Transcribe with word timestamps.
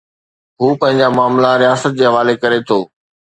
هو 0.61 0.69
پنهنجا 0.79 1.07
معاملا 1.17 1.51
رياست 1.63 1.91
جي 1.99 2.05
حوالي 2.11 2.35
ڪري 2.43 2.59
ٿو. 2.67 2.79